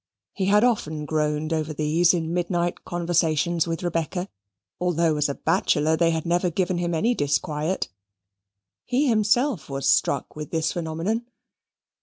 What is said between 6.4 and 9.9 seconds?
given him any disquiet. He himself was